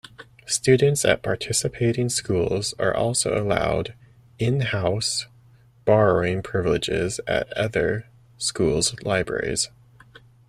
Students 0.47 1.05
at 1.05 1.21
participating 1.21 2.09
schools 2.09 2.73
are 2.79 2.91
also 2.91 3.39
allowed 3.39 3.93
"in-house" 4.39 5.27
borrowing 5.85 6.41
privileges 6.41 7.19
at 7.27 7.53
other 7.53 8.07
schools' 8.39 8.95
libraries. 9.03 9.69